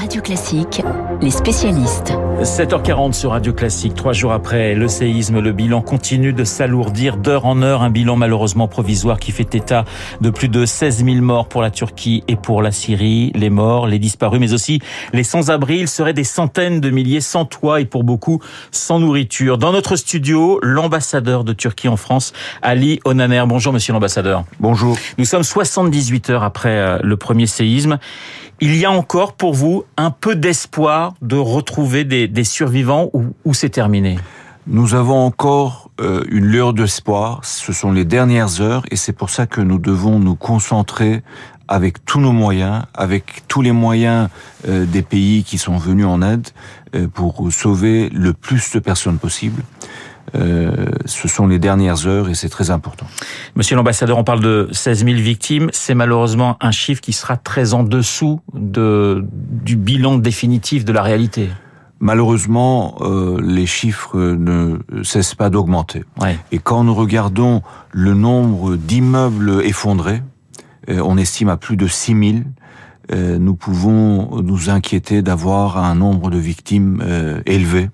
Radio 0.00 0.22
Classique, 0.22 0.80
les 1.20 1.30
spécialistes. 1.30 2.14
7h40 2.40 3.12
sur 3.12 3.32
Radio 3.32 3.52
Classique. 3.52 3.94
Trois 3.94 4.14
jours 4.14 4.32
après 4.32 4.74
le 4.74 4.88
séisme, 4.88 5.40
le 5.40 5.52
bilan 5.52 5.82
continue 5.82 6.32
de 6.32 6.42
s'alourdir 6.42 7.18
d'heure 7.18 7.44
en 7.44 7.60
heure. 7.60 7.82
Un 7.82 7.90
bilan 7.90 8.16
malheureusement 8.16 8.66
provisoire 8.66 9.20
qui 9.20 9.30
fait 9.30 9.54
état 9.54 9.84
de 10.22 10.30
plus 10.30 10.48
de 10.48 10.64
16 10.64 11.04
000 11.04 11.16
morts 11.18 11.48
pour 11.48 11.60
la 11.60 11.70
Turquie 11.70 12.24
et 12.28 12.36
pour 12.36 12.62
la 12.62 12.72
Syrie. 12.72 13.30
Les 13.34 13.50
morts, 13.50 13.86
les 13.86 13.98
disparus, 13.98 14.40
mais 14.40 14.54
aussi 14.54 14.80
les 15.12 15.22
sans-abri. 15.22 15.80
Il 15.80 15.88
serait 15.88 16.14
des 16.14 16.24
centaines 16.24 16.80
de 16.80 16.88
milliers 16.88 17.20
sans 17.20 17.44
toit 17.44 17.82
et 17.82 17.84
pour 17.84 18.02
beaucoup 18.02 18.40
sans 18.70 19.00
nourriture. 19.00 19.58
Dans 19.58 19.72
notre 19.72 19.96
studio, 19.96 20.60
l'ambassadeur 20.62 21.44
de 21.44 21.52
Turquie 21.52 21.88
en 21.88 21.98
France, 21.98 22.32
Ali 22.62 23.00
Onaner. 23.04 23.44
Bonjour 23.46 23.74
monsieur 23.74 23.92
l'ambassadeur. 23.92 24.44
Bonjour. 24.60 24.96
Nous 25.18 25.26
sommes 25.26 25.44
78 25.44 26.30
heures 26.30 26.42
après 26.42 26.70
euh, 26.70 26.98
le 27.02 27.18
premier 27.18 27.46
séisme. 27.46 27.98
Il 28.62 28.76
y 28.76 28.84
a 28.84 28.90
encore 28.90 29.32
pour 29.32 29.54
vous 29.54 29.84
un 29.96 30.10
peu 30.10 30.36
d'espoir 30.36 31.14
de 31.22 31.36
retrouver 31.36 32.04
des, 32.04 32.44
survivants 32.44 33.08
ou, 33.14 33.28
ou 33.46 33.54
c'est 33.54 33.70
terminé? 33.70 34.18
Nous 34.66 34.94
avons 34.94 35.16
encore 35.16 35.90
euh, 35.98 36.22
une 36.28 36.44
lueur 36.44 36.74
d'espoir. 36.74 37.40
Ce 37.42 37.72
sont 37.72 37.90
les 37.90 38.04
dernières 38.04 38.60
heures 38.60 38.82
et 38.90 38.96
c'est 38.96 39.14
pour 39.14 39.30
ça 39.30 39.46
que 39.46 39.62
nous 39.62 39.78
devons 39.78 40.18
nous 40.18 40.34
concentrer 40.34 41.22
avec 41.68 42.04
tous 42.04 42.20
nos 42.20 42.32
moyens, 42.32 42.82
avec 42.92 43.48
tous 43.48 43.62
les 43.62 43.72
moyens 43.72 44.28
euh, 44.68 44.84
des 44.84 45.02
pays 45.02 45.42
qui 45.42 45.56
sont 45.56 45.78
venus 45.78 46.04
en 46.04 46.20
aide 46.20 46.48
euh, 46.94 47.08
pour 47.08 47.50
sauver 47.50 48.10
le 48.10 48.34
plus 48.34 48.72
de 48.72 48.78
personnes 48.78 49.18
possible. 49.18 49.62
Euh, 50.34 50.86
ce 51.06 51.28
sont 51.28 51.46
les 51.46 51.58
dernières 51.58 52.06
heures 52.06 52.28
et 52.28 52.34
c'est 52.34 52.48
très 52.48 52.70
important. 52.70 53.06
Monsieur 53.56 53.76
l'ambassadeur, 53.76 54.18
on 54.18 54.24
parle 54.24 54.40
de 54.40 54.68
16 54.72 55.04
000 55.04 55.16
victimes. 55.16 55.70
C'est 55.72 55.94
malheureusement 55.94 56.56
un 56.60 56.70
chiffre 56.70 57.00
qui 57.00 57.12
sera 57.12 57.36
très 57.36 57.74
en 57.74 57.82
dessous 57.82 58.40
de, 58.54 59.24
du 59.32 59.76
bilan 59.76 60.18
définitif 60.18 60.84
de 60.84 60.92
la 60.92 61.02
réalité. 61.02 61.48
Malheureusement, 62.02 62.96
euh, 63.02 63.38
les 63.42 63.66
chiffres 63.66 64.18
ne 64.18 64.78
cessent 65.02 65.34
pas 65.34 65.50
d'augmenter. 65.50 66.04
Ouais. 66.18 66.38
Et 66.50 66.58
quand 66.58 66.82
nous 66.82 66.94
regardons 66.94 67.62
le 67.92 68.14
nombre 68.14 68.76
d'immeubles 68.76 69.62
effondrés, 69.64 70.22
euh, 70.88 71.02
on 71.04 71.18
estime 71.18 71.48
à 71.48 71.56
plus 71.56 71.76
de 71.76 71.86
6 71.86 72.32
000. 72.32 72.44
Euh, 73.12 73.38
nous 73.38 73.54
pouvons 73.54 74.40
nous 74.42 74.70
inquiéter 74.70 75.22
d'avoir 75.22 75.78
un 75.78 75.94
nombre 75.94 76.30
de 76.30 76.38
victimes 76.38 77.02
euh, 77.04 77.40
élevé. 77.44 77.90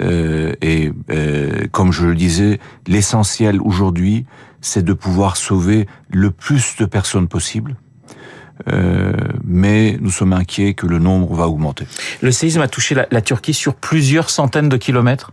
Euh, 0.00 0.54
et 0.62 0.92
euh, 1.10 1.66
comme 1.70 1.92
je 1.92 2.06
le 2.06 2.14
disais, 2.14 2.60
l'essentiel 2.86 3.60
aujourd'hui, 3.60 4.24
c'est 4.60 4.84
de 4.84 4.92
pouvoir 4.92 5.36
sauver 5.36 5.86
le 6.10 6.30
plus 6.30 6.76
de 6.78 6.84
personnes 6.86 7.28
possible. 7.28 7.76
Euh, 8.68 9.12
mais 9.44 9.98
nous 10.00 10.10
sommes 10.10 10.32
inquiets 10.32 10.74
que 10.74 10.86
le 10.86 11.00
nombre 11.00 11.34
va 11.34 11.48
augmenter. 11.48 11.84
Le 12.20 12.30
séisme 12.30 12.60
a 12.60 12.68
touché 12.68 12.94
la, 12.94 13.06
la 13.10 13.20
Turquie 13.20 13.54
sur 13.54 13.74
plusieurs 13.74 14.30
centaines 14.30 14.68
de 14.68 14.76
kilomètres. 14.76 15.32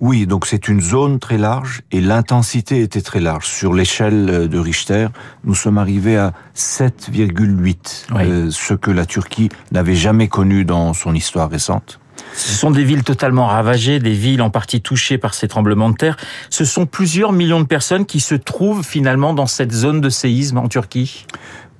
Oui, 0.00 0.26
donc 0.26 0.46
c'est 0.46 0.68
une 0.68 0.80
zone 0.80 1.18
très 1.18 1.36
large 1.36 1.82
et 1.90 2.00
l'intensité 2.00 2.80
était 2.80 3.02
très 3.02 3.20
large. 3.20 3.46
Sur 3.46 3.74
l'échelle 3.74 4.48
de 4.48 4.58
Richter, 4.58 5.08
nous 5.44 5.54
sommes 5.54 5.76
arrivés 5.76 6.16
à 6.16 6.32
7,8, 6.56 8.06
Oui. 8.14 8.22
euh, 8.24 8.50
ce 8.50 8.72
que 8.74 8.90
la 8.90 9.04
Turquie 9.06 9.50
n'avait 9.72 9.96
jamais 9.96 10.28
connu 10.28 10.64
dans 10.64 10.94
son 10.94 11.14
histoire 11.14 11.50
récente. 11.50 12.00
Ce 12.34 12.52
sont 12.52 12.70
des 12.70 12.84
villes 12.84 13.04
totalement 13.04 13.46
ravagées, 13.46 13.98
des 13.98 14.12
villes 14.12 14.42
en 14.42 14.50
partie 14.50 14.80
touchées 14.80 15.18
par 15.18 15.34
ces 15.34 15.48
tremblements 15.48 15.90
de 15.90 15.96
terre. 15.96 16.16
Ce 16.50 16.64
sont 16.64 16.86
plusieurs 16.86 17.32
millions 17.32 17.60
de 17.60 17.66
personnes 17.66 18.06
qui 18.06 18.20
se 18.20 18.34
trouvent 18.34 18.84
finalement 18.84 19.34
dans 19.34 19.46
cette 19.46 19.72
zone 19.72 20.00
de 20.00 20.08
séisme 20.08 20.58
en 20.58 20.68
Turquie. 20.68 21.26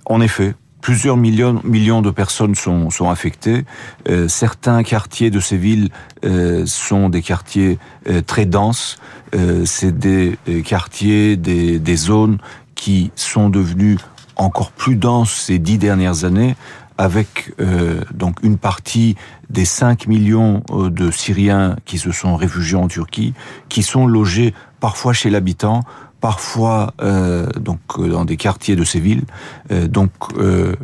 En 0.05 0.21
effet, 0.21 0.55
plusieurs 0.83 1.17
millions, 1.17 1.61
millions 1.65 2.03
de 2.03 2.11
personnes 2.11 2.55
sont, 2.55 2.91
sont 2.91 3.09
affectées. 3.09 3.65
Euh, 4.11 4.29
certains 4.29 4.83
quartiers 4.83 5.31
de 5.31 5.41
ces 5.41 5.57
villes 5.57 5.89
euh, 6.25 6.67
sont 6.67 7.09
des 7.09 7.23
quartiers 7.23 7.79
euh, 8.11 8.21
très 8.21 8.45
denses. 8.45 8.99
C'est 9.65 9.99
des 9.99 10.37
quartiers, 10.63 11.39
des, 11.39 11.79
des 11.79 11.97
zones 11.97 12.37
qui 12.75 13.11
sont 13.17 13.49
devenues 13.49 13.97
encore 14.37 14.73
plus 14.73 14.97
denses 14.97 15.33
ces 15.33 15.59
dix 15.59 15.79
dernières 15.79 16.25
années, 16.25 16.55
avec 16.99 17.53
euh, 17.61 18.03
donc 18.13 18.37
une 18.43 18.59
partie 18.59 19.17
des 19.51 19.65
5 19.65 20.07
millions 20.07 20.63
euh, 20.71 20.91
de 20.91 21.11
Syriens 21.11 21.77
qui 21.85 21.99
se 21.99 22.13
sont 22.13 22.37
réfugiés 22.37 22.77
en 22.77 22.89
Turquie, 22.89 23.35
qui 23.69 23.83
sont 23.83 24.07
logés 24.07 24.55
parfois 24.81 25.13
chez 25.13 25.31
l'habitant, 25.31 25.83
parfois 26.23 26.95
euh, 27.03 27.47
donc 27.61 27.81
dans 27.99 28.25
des 28.25 28.39
quartiers 28.39 28.77
de 28.77 28.85
ces 28.85 29.01
villes. 29.01 29.25
Euh, 29.71 29.89
donc 29.89 30.11
euh, 30.39 30.75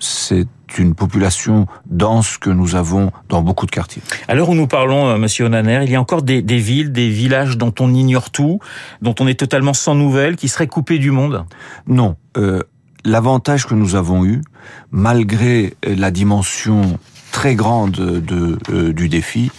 c'est 0.00 0.46
une 0.78 0.94
population 0.94 1.66
dense 1.86 2.36
que 2.36 2.50
nous 2.50 2.74
avons 2.74 3.10
dans 3.28 3.40
beaucoup 3.40 3.66
de 3.66 3.70
quartiers. 3.70 4.02
À 4.28 4.34
l'heure 4.34 4.50
où 4.50 4.54
nous 4.54 4.66
parlons, 4.66 5.16
Monsieur 5.16 5.46
Onaner, 5.46 5.80
il 5.84 5.90
y 5.90 5.96
a 5.96 6.00
encore 6.00 6.22
des, 6.22 6.42
des 6.42 6.58
villes, 6.58 6.92
des 6.92 7.08
villages 7.08 7.56
dont 7.56 7.72
on 7.80 7.94
ignore 7.94 8.30
tout, 8.30 8.58
dont 9.00 9.14
on 9.18 9.26
est 9.26 9.38
totalement 9.38 9.72
sans 9.72 9.94
nouvelles, 9.94 10.36
qui 10.36 10.48
seraient 10.48 10.66
coupés 10.66 10.98
du 10.98 11.10
monde? 11.10 11.46
Non, 11.86 12.16
l'avantage 13.06 13.66
que 13.66 13.74
nous 13.74 13.94
avons 13.94 14.24
eu, 14.24 14.42
malgré 14.90 15.74
la 15.82 16.10
dimension 16.10 16.98
très 17.32 17.54
grande 17.54 17.92
de, 17.92 18.58
euh, 18.70 18.92
du 18.92 19.08
défi, 19.08 19.50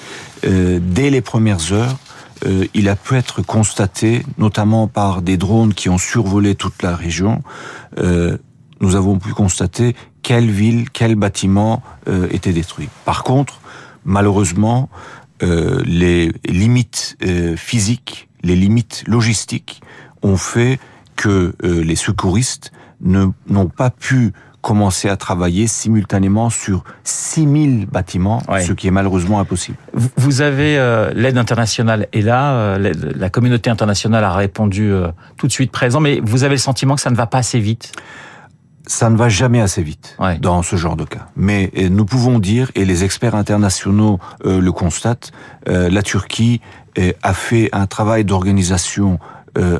euh, 0.45 0.79
dès 0.81 1.09
les 1.09 1.21
premières 1.21 1.71
heures, 1.71 1.97
euh, 2.45 2.65
il 2.73 2.89
a 2.89 2.95
pu 2.95 3.15
être 3.15 3.41
constaté, 3.41 4.23
notamment 4.37 4.87
par 4.87 5.21
des 5.21 5.37
drones 5.37 5.73
qui 5.73 5.89
ont 5.89 5.97
survolé 5.97 6.55
toute 6.55 6.83
la 6.83 6.95
région, 6.95 7.41
euh, 7.97 8.37
nous 8.81 8.95
avons 8.95 9.17
pu 9.17 9.33
constater 9.33 9.95
quelle 10.21 10.51
ville, 10.51 10.89
quel 10.91 11.15
bâtiment 11.15 11.81
euh, 12.07 12.27
était 12.31 12.53
détruit. 12.53 12.89
Par 13.05 13.23
contre, 13.23 13.61
malheureusement, 14.05 14.89
euh, 15.41 15.81
les 15.85 16.31
limites 16.45 17.17
euh, 17.23 17.55
physiques, 17.55 18.27
les 18.43 18.55
limites 18.55 19.03
logistiques 19.07 19.81
ont 20.21 20.37
fait 20.37 20.79
que 21.15 21.55
euh, 21.63 21.83
les 21.83 21.95
secouristes 21.95 22.71
n'ont 23.01 23.67
pas 23.67 23.89
pu 23.89 24.33
commencer 24.61 25.07
à 25.07 25.15
travailler 25.15 25.65
simultanément 25.67 26.49
sur 26.49 26.83
6000 27.03 27.85
bâtiments, 27.85 28.41
Ouais. 28.49 28.61
ce 28.63 28.73
qui 28.73 28.87
est 28.87 28.91
malheureusement 28.91 29.39
impossible. 29.39 29.77
Vous- 29.93 30.41
avez 30.41 30.77
euh, 30.77 31.13
l'aide 31.13 31.37
internationale 31.37 32.07
est 32.11 32.21
là, 32.21 32.51
euh, 32.53 32.93
la 33.15 33.29
communauté 33.29 33.69
internationale 33.69 34.23
a 34.25 34.33
répondu 34.33 34.91
euh, 34.91 35.07
tout 35.37 35.47
de 35.47 35.51
suite 35.53 35.71
présent, 35.71 35.99
mais 36.01 36.19
vous 36.23 36.43
avez 36.43 36.55
le 36.55 36.59
sentiment 36.59 36.95
que 36.95 37.01
ça 37.01 37.09
ne 37.11 37.15
va 37.15 37.27
pas 37.27 37.37
assez 37.37 37.59
vite? 37.59 37.93
Ça 38.87 39.09
ne 39.09 39.15
va 39.17 39.29
jamais 39.29 39.61
assez 39.61 39.81
vite 39.83 40.15
Ouais. 40.19 40.37
dans 40.39 40.61
ce 40.63 40.75
genre 40.75 40.95
de 40.97 41.05
cas. 41.05 41.27
Mais 41.35 41.71
nous 41.89 42.05
pouvons 42.05 42.39
dire, 42.39 42.71
et 42.75 42.83
les 42.85 43.03
experts 43.03 43.35
internationaux 43.35 44.19
le 44.45 44.69
constatent, 44.71 45.31
la 45.65 46.01
Turquie 46.01 46.61
a 47.23 47.33
fait 47.33 47.69
un 47.73 47.85
travail 47.85 48.23
d'organisation 48.25 49.19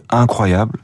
incroyable 0.10 0.80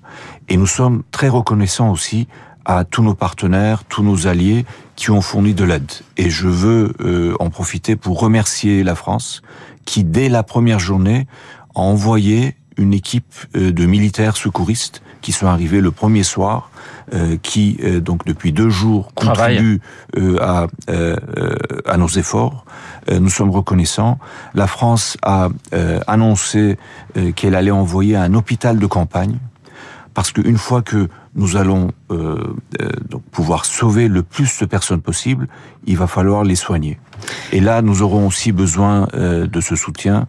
et 0.54 0.58
nous 0.58 0.68
sommes 0.68 1.02
très 1.10 1.30
reconnaissants 1.30 1.90
aussi 1.90 2.28
à 2.64 2.84
tous 2.84 3.02
nos 3.02 3.16
partenaires, 3.16 3.86
tous 3.86 4.04
nos 4.04 4.28
alliés 4.28 4.68
qui 4.96 5.10
ont 5.10 5.20
fourni 5.20 5.56
de 5.56 5.64
l'aide. 5.64 5.92
Et 6.16 6.30
je 6.30 6.48
veux 6.48 6.94
euh, 7.02 7.34
en 7.40 7.50
profiter 7.50 7.96
pour 7.96 8.20
remercier 8.20 8.84
la 8.84 8.94
France 8.94 9.42
qui, 9.84 10.04
dès 10.04 10.30
la 10.30 10.44
première 10.44 10.78
journée, 10.78 11.26
a 11.74 11.80
envoyé 11.80 12.56
une 12.78 12.94
équipe 12.94 13.34
euh, 13.56 13.72
de 13.72 13.86
militaires 13.88 14.38
secouristes 14.38 15.02
qui 15.22 15.32
sont 15.32 15.48
arrivés 15.48 15.82
le 15.82 15.90
premier 15.90 16.22
soir, 16.22 16.70
euh, 17.16 17.36
qui 17.42 17.80
euh, 17.84 18.00
donc 18.00 18.24
depuis 18.26 18.52
deux 18.52 18.70
jours 18.70 19.12
contribuent 19.16 19.82
euh, 20.18 20.38
à, 20.40 20.68
à 21.88 21.98
nos 21.98 22.10
efforts. 22.10 22.64
Euh, 23.10 23.18
nous 23.18 23.32
sommes 23.32 23.50
reconnaissants. 23.50 24.20
La 24.54 24.68
France 24.68 25.18
a 25.24 25.50
euh, 25.74 26.00
annoncé 26.06 26.78
euh, 27.18 27.32
qu'elle 27.32 27.56
allait 27.56 27.72
envoyer 27.72 28.16
un 28.16 28.36
hôpital 28.36 28.78
de 28.78 28.86
campagne 28.86 29.40
parce 30.14 30.32
qu'une 30.32 30.58
fois 30.58 30.82
que 30.82 31.08
nous 31.36 31.58
allons 31.58 31.92
euh, 32.12 32.56
euh, 32.82 32.90
donc 33.10 33.24
pouvoir 33.32 33.66
sauver 33.66 34.08
le 34.08 34.24
plus 34.24 34.60
de 34.60 34.66
personnes 34.66 35.02
possible, 35.02 35.48
il 35.86 35.98
va 35.98 36.08
falloir 36.08 36.44
les 36.44 36.56
soigner. 36.56 37.00
Et 37.52 37.60
là, 37.60 37.82
nous 37.82 38.02
aurons 38.02 38.28
aussi 38.28 38.52
besoin 38.52 39.08
euh, 39.14 39.48
de 39.48 39.62
ce 39.62 39.76
soutien. 39.76 40.28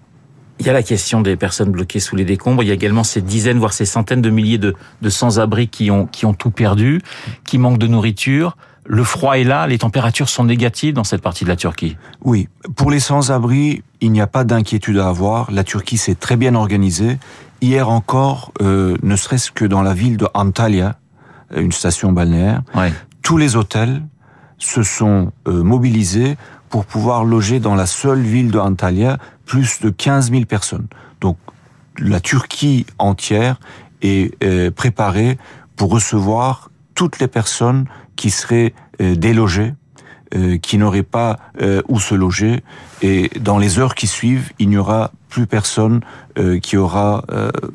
Il 0.60 0.66
y 0.66 0.70
a 0.70 0.72
la 0.72 0.82
question 0.82 1.20
des 1.20 1.36
personnes 1.36 1.70
bloquées 1.70 2.00
sous 2.00 2.16
les 2.16 2.24
décombres. 2.24 2.62
Il 2.62 2.68
y 2.68 2.70
a 2.70 2.74
également 2.74 3.04
ces 3.04 3.20
dizaines, 3.20 3.58
voire 3.58 3.72
ces 3.72 3.84
centaines 3.84 4.22
de 4.22 4.30
milliers 4.30 4.58
de, 4.58 4.74
de 5.02 5.10
sans-abri 5.10 5.68
qui 5.68 5.90
ont, 5.90 6.06
qui 6.06 6.26
ont 6.26 6.34
tout 6.34 6.50
perdu, 6.50 7.00
qui 7.44 7.58
manquent 7.58 7.78
de 7.78 7.88
nourriture. 7.88 8.56
Le 8.86 9.02
froid 9.02 9.38
est 9.38 9.44
là, 9.44 9.66
les 9.66 9.78
températures 9.78 10.28
sont 10.28 10.44
négatives 10.44 10.94
dans 10.94 11.04
cette 11.04 11.22
partie 11.22 11.44
de 11.44 11.48
la 11.48 11.56
Turquie. 11.56 11.96
Oui, 12.22 12.48
pour 12.76 12.90
les 12.90 13.00
sans-abri, 13.00 13.82
il 14.00 14.12
n'y 14.12 14.20
a 14.20 14.26
pas 14.26 14.44
d'inquiétude 14.44 14.98
à 14.98 15.08
avoir. 15.08 15.50
La 15.50 15.64
Turquie 15.64 15.96
s'est 15.96 16.14
très 16.14 16.36
bien 16.36 16.54
organisée. 16.54 17.18
Hier 17.64 17.88
encore, 17.88 18.52
euh, 18.60 18.98
ne 19.02 19.16
serait-ce 19.16 19.50
que 19.50 19.64
dans 19.64 19.80
la 19.80 19.94
ville 19.94 20.18
de 20.18 20.28
Antalya, 20.34 20.98
une 21.56 21.72
station 21.72 22.12
balnéaire, 22.12 22.60
Ouais. 22.74 22.92
tous 23.22 23.38
les 23.38 23.56
hôtels 23.56 24.02
se 24.58 24.82
sont 24.82 25.32
euh, 25.48 25.62
mobilisés 25.62 26.36
pour 26.68 26.84
pouvoir 26.84 27.24
loger 27.24 27.60
dans 27.60 27.74
la 27.74 27.86
seule 27.86 28.20
ville 28.20 28.50
de 28.50 28.58
Antalya 28.58 29.16
plus 29.46 29.80
de 29.80 29.88
15 29.88 30.30
000 30.30 30.44
personnes. 30.44 30.88
Donc 31.22 31.38
la 31.98 32.20
Turquie 32.20 32.84
entière 32.98 33.56
est 34.02 34.34
euh, 34.44 34.70
préparée 34.70 35.38
pour 35.74 35.90
recevoir 35.90 36.70
toutes 36.94 37.18
les 37.18 37.28
personnes 37.28 37.86
qui 38.14 38.28
seraient 38.28 38.74
euh, 39.00 39.14
délogées 39.16 39.72
euh, 40.34 40.58
qui 40.58 40.76
n'auraient 40.76 41.02
pas 41.02 41.38
euh, 41.62 41.80
où 41.88 41.98
se 41.98 42.14
loger. 42.14 42.62
Et 43.00 43.30
dans 43.40 43.56
les 43.56 43.78
heures 43.78 43.94
qui 43.94 44.06
suivent, 44.06 44.52
il 44.58 44.68
n'y 44.68 44.76
aura 44.76 45.12
plus 45.34 45.48
personne 45.48 46.00
euh, 46.38 46.60
qui 46.60 46.76
aura 46.76 47.24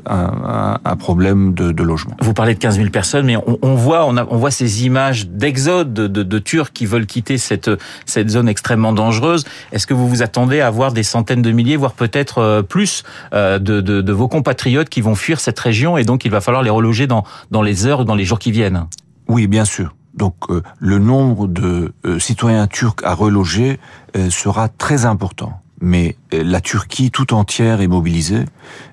un, 0.06 0.80
un, 0.84 0.96
problème 0.96 1.54
de, 1.54 1.74
de, 1.74 1.84
logement. 1.84 2.16
Vous 2.22 2.34
parlez 2.34 2.54
de 2.54 2.60
15 2.60 2.78
000 2.78 2.90
personnes, 2.90 3.26
mais 3.26 3.36
on, 3.36 3.60
on 3.62 3.76
voit, 3.76 4.06
on, 4.06 4.16
a, 4.16 4.26
on, 4.30 4.38
voit 4.38 4.50
ces 4.50 4.86
images 4.86 5.28
d'exode 5.28 5.94
de, 5.94 6.08
de, 6.08 6.24
de, 6.24 6.40
Turcs 6.40 6.72
qui 6.74 6.86
veulent 6.86 7.06
quitter 7.06 7.38
cette, 7.38 7.70
cette 8.06 8.30
zone 8.30 8.48
extrêmement 8.48 8.94
dangereuse. 8.94 9.44
Est-ce 9.74 9.86
que 9.88 9.94
vous 9.94 10.08
vous 10.08 10.24
attendez 10.24 10.62
à 10.62 10.70
voir 10.70 10.94
des 10.94 11.04
centaines 11.04 11.42
de 11.42 11.52
milliers, 11.52 11.76
voire 11.76 11.94
peut-être 11.94 12.62
plus, 12.70 13.04
de, 13.34 13.58
de, 13.58 14.14
vos 14.14 14.30
compatriotes 14.30 14.90
qui 14.90 15.02
vont 15.02 15.16
fuir 15.16 15.42
cette 15.42 15.60
région 15.60 15.98
et 15.98 16.06
donc 16.06 16.24
il 16.24 16.32
va 16.32 16.40
falloir 16.40 16.64
les 16.64 16.70
reloger 16.70 17.08
dans, 17.08 17.26
dans 17.52 17.62
les 17.62 17.86
heures 17.86 18.02
ou 18.02 18.04
dans 18.06 18.16
les 18.16 18.24
jours 18.24 18.40
qui 18.40 18.52
viennent? 18.52 18.86
Oui, 19.28 19.48
bien 19.48 19.66
sûr. 19.66 19.94
Donc 20.14 20.36
euh, 20.50 20.62
le 20.80 21.00
nombre 21.00 21.48
de 21.48 21.94
euh, 22.06 22.20
citoyens 22.20 22.68
turcs 22.68 23.04
à 23.04 23.14
reloger 23.14 23.80
euh, 24.16 24.30
sera 24.30 24.68
très 24.68 25.06
important. 25.06 25.62
Mais 25.82 26.16
la 26.32 26.62
Turquie 26.62 27.12
tout 27.12 27.34
entière 27.34 27.82
est 27.82 27.88
mobilisée 27.88 28.46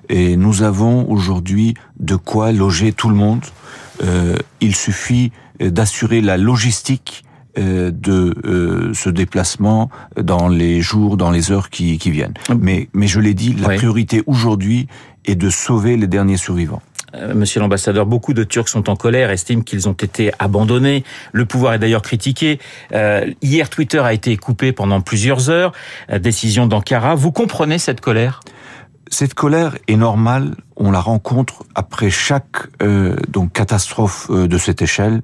et 0.09 0.37
nous 0.37 0.63
avons 0.63 1.09
aujourd'hui 1.09 1.73
de 1.99 2.15
quoi 2.15 2.51
loger 2.51 2.93
tout 2.93 3.09
le 3.09 3.15
monde. 3.15 3.43
il 4.61 4.75
suffit 4.75 5.31
d'assurer 5.59 6.21
la 6.21 6.37
logistique 6.37 7.23
de 7.57 8.91
ce 8.93 9.09
déplacement 9.09 9.89
dans 10.21 10.47
les 10.47 10.79
jours, 10.81 11.17
dans 11.17 11.31
les 11.31 11.51
heures 11.51 11.69
qui, 11.69 11.97
qui 11.97 12.11
viennent. 12.11 12.35
Mais, 12.59 12.87
mais 12.93 13.07
je 13.07 13.19
l'ai 13.19 13.33
dit, 13.33 13.53
la 13.53 13.69
priorité 13.69 14.23
aujourd'hui 14.27 14.87
est 15.25 15.35
de 15.35 15.49
sauver 15.49 15.97
les 15.97 16.07
derniers 16.07 16.37
survivants. 16.37 16.81
Euh, 17.17 17.33
monsieur 17.33 17.59
l'ambassadeur, 17.59 18.05
beaucoup 18.05 18.33
de 18.33 18.43
Turcs 18.43 18.69
sont 18.69 18.89
en 18.89 18.95
colère, 18.95 19.31
estiment 19.31 19.61
qu'ils 19.61 19.89
ont 19.89 19.93
été 19.93 20.31
abandonnés. 20.39 21.03
Le 21.31 21.45
pouvoir 21.45 21.73
est 21.73 21.79
d'ailleurs 21.79 22.01
critiqué. 22.01 22.59
Euh, 22.93 23.25
hier, 23.41 23.69
Twitter 23.69 23.99
a 23.99 24.13
été 24.13 24.35
coupé 24.37 24.71
pendant 24.71 25.01
plusieurs 25.01 25.49
heures. 25.49 25.71
Euh, 26.09 26.19
décision 26.19 26.67
d'Ankara. 26.67 27.15
Vous 27.15 27.31
comprenez 27.31 27.77
cette 27.77 28.01
colère? 28.01 28.41
Cette 29.09 29.33
colère 29.33 29.77
est 29.87 29.95
normale, 29.95 30.55
on 30.75 30.91
la 30.91 30.99
rencontre 30.99 31.63
après 31.75 32.09
chaque 32.09 32.67
donc 33.29 33.53
catastrophe 33.53 34.29
de 34.29 34.57
cette 34.57 34.81
échelle 34.81 35.21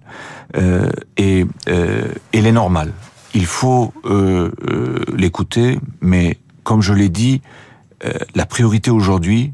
et 1.17 1.45
elle 1.67 2.47
est 2.47 2.51
normale. 2.53 2.93
Il 3.33 3.45
faut 3.45 3.93
l'écouter, 5.13 5.81
mais 5.99 6.37
comme 6.63 6.81
je 6.81 6.93
l'ai 6.93 7.09
dit, 7.09 7.41
la 8.35 8.45
priorité 8.45 8.89
aujourd'hui, 8.89 9.51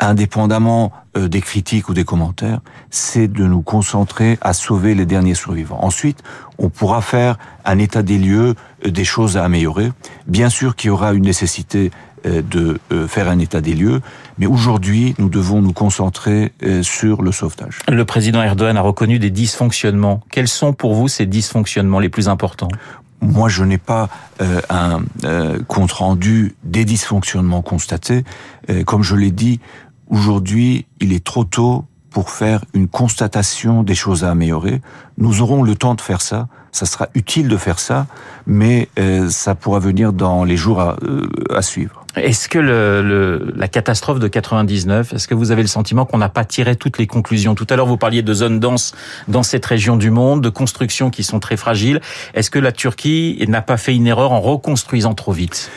indépendamment 0.00 0.92
euh, 1.16 1.28
des 1.28 1.40
critiques 1.40 1.88
ou 1.88 1.94
des 1.94 2.04
commentaires, 2.04 2.60
c'est 2.90 3.28
de 3.28 3.44
nous 3.44 3.62
concentrer 3.62 4.38
à 4.40 4.52
sauver 4.52 4.94
les 4.94 5.06
derniers 5.06 5.34
survivants. 5.34 5.82
Ensuite, 5.82 6.22
on 6.58 6.68
pourra 6.68 7.02
faire 7.02 7.36
un 7.64 7.78
état 7.78 8.02
des 8.02 8.18
lieux, 8.18 8.54
euh, 8.86 8.90
des 8.90 9.04
choses 9.04 9.36
à 9.36 9.44
améliorer. 9.44 9.92
Bien 10.26 10.48
sûr 10.48 10.74
qu'il 10.74 10.88
y 10.88 10.90
aura 10.90 11.12
une 11.12 11.24
nécessité 11.24 11.90
euh, 12.26 12.42
de 12.42 12.78
faire 13.06 13.28
un 13.28 13.38
état 13.38 13.60
des 13.60 13.74
lieux, 13.74 14.00
mais 14.38 14.46
aujourd'hui, 14.46 15.14
nous 15.18 15.28
devons 15.28 15.62
nous 15.62 15.72
concentrer 15.72 16.52
sur 16.82 17.22
le 17.22 17.32
sauvetage. 17.32 17.78
Le 17.88 18.04
président 18.04 18.42
Erdogan 18.42 18.76
a 18.76 18.80
reconnu 18.80 19.18
des 19.18 19.30
dysfonctionnements. 19.30 20.20
Quels 20.30 20.48
sont 20.48 20.72
pour 20.72 20.94
vous 20.94 21.08
ces 21.08 21.26
dysfonctionnements 21.26 21.98
les 21.98 22.08
plus 22.08 22.28
importants? 22.28 22.68
Moi, 23.22 23.48
je 23.48 23.64
n'ai 23.64 23.78
pas 23.78 24.08
un 24.70 25.02
compte 25.68 25.92
rendu 25.92 26.56
des 26.64 26.84
dysfonctionnements 26.84 27.62
constatés. 27.62 28.24
comme 28.86 29.02
je 29.02 29.14
l'ai 29.14 29.30
dit, 29.30 29.60
Aujourd'hui, 30.10 30.86
il 31.00 31.12
est 31.12 31.24
trop 31.24 31.44
tôt 31.44 31.84
pour 32.10 32.30
faire 32.30 32.64
une 32.74 32.88
constatation 32.88 33.84
des 33.84 33.94
choses 33.94 34.24
à 34.24 34.30
améliorer. 34.30 34.82
Nous 35.16 35.40
aurons 35.40 35.62
le 35.62 35.76
temps 35.76 35.94
de 35.94 36.00
faire 36.00 36.20
ça. 36.20 36.48
Ça 36.72 36.84
sera 36.86 37.08
utile 37.14 37.48
de 37.48 37.56
faire 37.56 37.78
ça, 37.78 38.06
mais 38.46 38.88
euh, 38.98 39.28
ça 39.28 39.54
pourra 39.54 39.78
venir 39.78 40.12
dans 40.12 40.44
les 40.44 40.56
jours 40.56 40.80
à, 40.80 40.96
euh, 41.02 41.28
à 41.54 41.62
suivre. 41.62 42.04
Est-ce 42.16 42.48
que 42.48 42.58
le, 42.58 43.02
le, 43.02 43.52
la 43.56 43.68
catastrophe 43.68 44.18
de 44.18 44.26
99, 44.26 45.12
est-ce 45.12 45.28
que 45.28 45.34
vous 45.34 45.52
avez 45.52 45.62
le 45.62 45.68
sentiment 45.68 46.04
qu'on 46.04 46.18
n'a 46.18 46.28
pas 46.28 46.44
tiré 46.44 46.74
toutes 46.74 46.98
les 46.98 47.06
conclusions? 47.06 47.54
Tout 47.54 47.66
à 47.70 47.76
l'heure, 47.76 47.86
vous 47.86 47.96
parliez 47.96 48.22
de 48.22 48.34
zones 48.34 48.58
denses 48.58 48.94
dans 49.28 49.44
cette 49.44 49.66
région 49.66 49.96
du 49.96 50.10
monde, 50.10 50.42
de 50.42 50.48
constructions 50.48 51.10
qui 51.10 51.22
sont 51.22 51.38
très 51.38 51.56
fragiles. 51.56 52.00
Est-ce 52.34 52.50
que 52.50 52.58
la 52.58 52.72
Turquie 52.72 53.44
n'a 53.48 53.62
pas 53.62 53.76
fait 53.76 53.94
une 53.94 54.08
erreur 54.08 54.32
en 54.32 54.40
reconstruisant 54.40 55.14
trop 55.14 55.32
vite? 55.32 55.70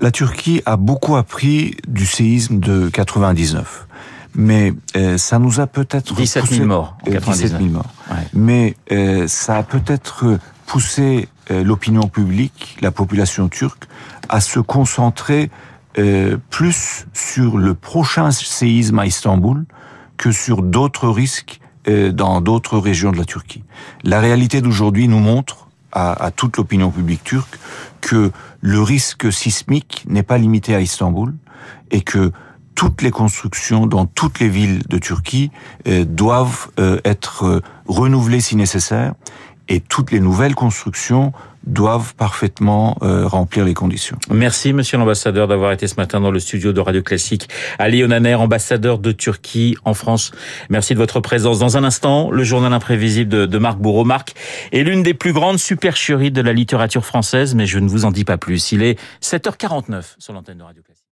La 0.00 0.10
Turquie 0.10 0.62
a 0.66 0.76
beaucoup 0.76 1.16
appris 1.16 1.76
du 1.88 2.06
séisme 2.06 2.58
de 2.58 2.88
99. 2.88 3.86
Mais 4.34 4.74
euh, 4.96 5.16
ça 5.16 5.38
nous 5.38 5.60
a 5.60 5.66
peut-être 5.66 6.14
17 6.14 6.46
000 6.46 6.66
morts. 6.66 6.98
En 7.06 7.32
17 7.32 7.52
000 7.52 7.64
morts. 7.70 7.86
Mais 8.34 8.76
euh, 8.92 9.26
ça 9.26 9.56
a 9.56 9.62
peut-être 9.62 10.38
poussé 10.66 11.28
euh, 11.50 11.64
l'opinion 11.64 12.08
publique, 12.08 12.76
la 12.82 12.90
population 12.90 13.48
turque, 13.48 13.84
à 14.28 14.40
se 14.40 14.60
concentrer 14.60 15.50
plus 16.50 17.06
sur 17.14 17.56
le 17.56 17.72
prochain 17.72 18.30
séisme 18.30 18.98
à 18.98 19.06
Istanbul 19.06 19.64
que 20.18 20.30
sur 20.30 20.60
d'autres 20.60 21.08
risques 21.08 21.58
dans 21.86 22.42
d'autres 22.42 22.76
régions 22.76 23.12
de 23.12 23.16
la 23.16 23.24
Turquie. 23.24 23.64
La 24.04 24.20
réalité 24.20 24.60
d'aujourd'hui 24.60 25.08
nous 25.08 25.20
montre 25.20 25.65
à, 25.92 26.30
toute 26.34 26.56
l'opinion 26.56 26.90
publique 26.90 27.24
turque 27.24 27.58
que 28.00 28.30
le 28.60 28.82
risque 28.82 29.32
sismique 29.32 30.04
n'est 30.08 30.22
pas 30.22 30.38
limité 30.38 30.74
à 30.74 30.80
Istanbul 30.80 31.34
et 31.90 32.02
que 32.02 32.32
toutes 32.74 33.00
les 33.02 33.10
constructions 33.10 33.86
dans 33.86 34.04
toutes 34.04 34.38
les 34.38 34.48
villes 34.48 34.82
de 34.88 34.98
Turquie 34.98 35.50
euh, 35.88 36.04
doivent 36.04 36.68
euh, 36.78 37.00
être 37.04 37.44
euh, 37.44 37.60
renouvelées 37.86 38.40
si 38.40 38.54
nécessaire 38.54 39.14
et 39.68 39.80
toutes 39.80 40.10
les 40.10 40.20
nouvelles 40.20 40.54
constructions 40.54 41.32
doivent 41.66 42.14
parfaitement 42.14 42.96
remplir 43.00 43.64
les 43.64 43.74
conditions. 43.74 44.16
Merci, 44.30 44.72
monsieur 44.72 44.98
l'ambassadeur, 44.98 45.48
d'avoir 45.48 45.72
été 45.72 45.88
ce 45.88 45.96
matin 45.96 46.20
dans 46.20 46.30
le 46.30 46.38
studio 46.38 46.72
de 46.72 46.80
Radio 46.80 47.02
Classique. 47.02 47.48
Ali 47.78 48.04
Onaner, 48.04 48.36
ambassadeur 48.36 48.98
de 48.98 49.10
Turquie 49.10 49.76
en 49.84 49.92
France. 49.92 50.30
Merci 50.70 50.94
de 50.94 50.98
votre 50.98 51.18
présence. 51.18 51.58
Dans 51.58 51.76
un 51.76 51.82
instant, 51.82 52.30
le 52.30 52.44
journal 52.44 52.72
imprévisible 52.72 53.28
de, 53.28 53.46
de 53.46 53.58
Marc 53.58 53.78
Bourreau. 53.78 54.04
Marc 54.04 54.34
est 54.72 54.84
l'une 54.84 55.02
des 55.02 55.14
plus 55.14 55.32
grandes 55.32 55.58
supercheries 55.58 56.30
de 56.30 56.40
la 56.40 56.52
littérature 56.52 57.04
française, 57.04 57.54
mais 57.56 57.66
je 57.66 57.80
ne 57.80 57.88
vous 57.88 58.04
en 58.04 58.12
dis 58.12 58.24
pas 58.24 58.38
plus. 58.38 58.70
Il 58.70 58.82
est 58.82 58.98
7h49 59.20 60.14
sur 60.18 60.32
l'antenne 60.32 60.58
de 60.58 60.62
Radio 60.62 60.82
Classique. 60.82 61.02